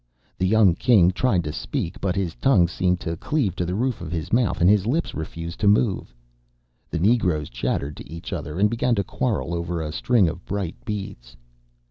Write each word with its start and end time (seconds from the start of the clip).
The 0.39 0.47
young 0.47 0.73
King 0.73 1.11
tried 1.11 1.43
to 1.43 1.53
speak, 1.53 2.01
but 2.01 2.15
his 2.15 2.33
tongue 2.37 2.67
seemed 2.67 2.99
to 3.01 3.15
cleave 3.17 3.55
to 3.57 3.65
the 3.67 3.75
roof 3.75 4.01
of 4.01 4.11
his 4.11 4.33
mouth, 4.33 4.59
and 4.59 4.67
his 4.67 4.87
lips 4.87 5.13
refused 5.13 5.59
to 5.59 5.67
move. 5.67 6.15
The 6.89 6.97
negroes 6.97 7.51
chattered 7.51 7.95
to 7.97 8.09
each 8.11 8.33
other, 8.33 8.59
and 8.59 8.67
began 8.67 8.95
to 8.95 9.03
quarrel 9.03 9.53
over 9.53 9.79
a 9.79 9.91
string 9.91 10.27
of 10.27 10.43
bright 10.43 10.73
beads. 10.85 11.37